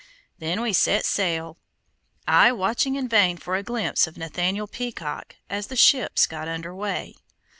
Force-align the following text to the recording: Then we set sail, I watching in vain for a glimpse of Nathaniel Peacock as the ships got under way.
Then 0.39 0.61
we 0.61 0.73
set 0.73 1.05
sail, 1.05 1.57
I 2.27 2.51
watching 2.53 2.95
in 2.95 3.07
vain 3.07 3.37
for 3.37 3.55
a 3.55 3.61
glimpse 3.61 4.07
of 4.07 4.17
Nathaniel 4.17 4.65
Peacock 4.65 5.35
as 5.47 5.67
the 5.67 5.75
ships 5.75 6.25
got 6.25 6.47
under 6.47 6.73
way. 6.73 7.13